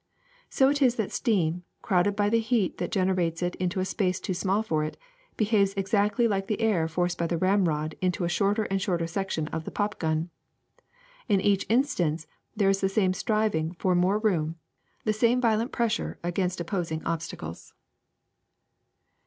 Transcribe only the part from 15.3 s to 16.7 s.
violent pressure against